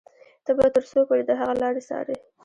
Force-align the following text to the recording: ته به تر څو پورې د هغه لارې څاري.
ته 0.45 0.51
به 0.57 0.65
تر 0.75 0.83
څو 0.91 0.99
پورې 1.07 1.23
د 1.25 1.31
هغه 1.39 1.53
لارې 1.61 1.81
څاري. 1.89 2.15